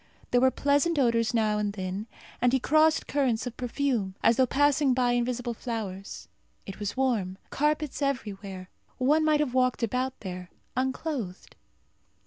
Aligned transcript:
There 0.31 0.41
were 0.41 0.49
pleasant 0.49 0.97
odours 0.97 1.31
now 1.31 1.59
and 1.59 1.73
then, 1.73 2.07
and 2.41 2.53
he 2.53 2.59
crossed 2.59 3.05
currents 3.05 3.45
of 3.45 3.55
perfume, 3.55 4.15
as 4.23 4.35
though 4.37 4.47
passing 4.47 4.95
by 4.95 5.11
invisible 5.11 5.53
flowers. 5.53 6.27
It 6.65 6.79
was 6.79 6.97
warm. 6.97 7.37
Carpets 7.51 8.01
everywhere. 8.01 8.71
One 8.97 9.23
might 9.23 9.41
have 9.41 9.53
walked 9.53 9.83
about 9.83 10.19
there, 10.21 10.49
unclothed. 10.75 11.55